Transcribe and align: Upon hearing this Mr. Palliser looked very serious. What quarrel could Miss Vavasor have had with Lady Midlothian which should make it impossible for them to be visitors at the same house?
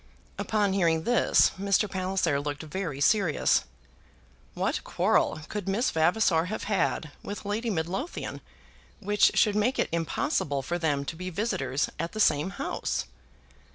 Upon 0.39 0.73
hearing 0.73 1.03
this 1.03 1.51
Mr. 1.59 1.87
Palliser 1.87 2.41
looked 2.41 2.63
very 2.63 2.99
serious. 2.99 3.65
What 4.55 4.83
quarrel 4.83 5.41
could 5.47 5.69
Miss 5.69 5.91
Vavasor 5.91 6.45
have 6.45 6.63
had 6.63 7.11
with 7.21 7.45
Lady 7.45 7.69
Midlothian 7.69 8.41
which 8.99 9.33
should 9.37 9.55
make 9.55 9.77
it 9.77 9.89
impossible 9.91 10.63
for 10.63 10.79
them 10.79 11.05
to 11.05 11.15
be 11.15 11.29
visitors 11.29 11.87
at 11.99 12.13
the 12.13 12.19
same 12.19 12.49
house? 12.49 13.05